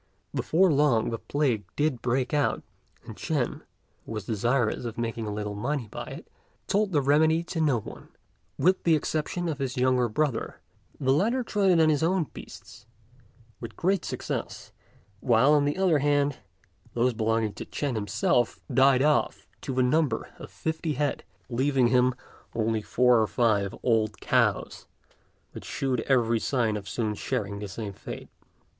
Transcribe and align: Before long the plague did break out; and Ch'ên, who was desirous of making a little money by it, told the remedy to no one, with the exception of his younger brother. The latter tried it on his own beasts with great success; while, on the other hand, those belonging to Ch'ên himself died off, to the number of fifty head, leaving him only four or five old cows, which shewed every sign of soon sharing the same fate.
Before 0.33 0.71
long 0.73 1.11
the 1.11 1.19
plague 1.19 1.63
did 1.75 2.01
break 2.01 2.33
out; 2.33 2.63
and 3.05 3.15
Ch'ên, 3.15 3.61
who 4.03 4.11
was 4.13 4.25
desirous 4.25 4.83
of 4.83 4.97
making 4.97 5.27
a 5.27 5.31
little 5.31 5.53
money 5.53 5.87
by 5.91 6.05
it, 6.05 6.27
told 6.65 6.91
the 6.91 7.03
remedy 7.03 7.43
to 7.43 7.61
no 7.61 7.79
one, 7.79 8.07
with 8.57 8.81
the 8.83 8.95
exception 8.95 9.47
of 9.47 9.59
his 9.59 9.77
younger 9.77 10.09
brother. 10.09 10.59
The 10.99 11.13
latter 11.13 11.43
tried 11.43 11.69
it 11.69 11.79
on 11.79 11.89
his 11.89 12.01
own 12.01 12.23
beasts 12.33 12.87
with 13.59 13.75
great 13.77 14.03
success; 14.03 14.71
while, 15.19 15.53
on 15.53 15.65
the 15.65 15.77
other 15.77 15.99
hand, 15.99 16.37
those 16.95 17.13
belonging 17.13 17.53
to 17.53 17.65
Ch'ên 17.65 17.93
himself 17.93 18.59
died 18.73 19.03
off, 19.03 19.45
to 19.61 19.71
the 19.75 19.83
number 19.83 20.29
of 20.39 20.49
fifty 20.49 20.93
head, 20.93 21.23
leaving 21.47 21.89
him 21.89 22.15
only 22.55 22.81
four 22.81 23.21
or 23.21 23.27
five 23.27 23.75
old 23.83 24.19
cows, 24.19 24.87
which 25.51 25.63
shewed 25.63 25.99
every 26.07 26.39
sign 26.39 26.75
of 26.75 26.89
soon 26.89 27.13
sharing 27.13 27.59
the 27.59 27.67
same 27.67 27.93
fate. 27.93 28.29